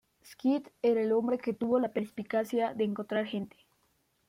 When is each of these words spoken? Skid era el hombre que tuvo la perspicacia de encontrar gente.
Skid 0.25 0.69
era 0.81 0.99
el 1.03 1.11
hombre 1.11 1.37
que 1.37 1.53
tuvo 1.53 1.79
la 1.79 1.93
perspicacia 1.93 2.73
de 2.73 2.85
encontrar 2.85 3.27
gente. 3.27 3.55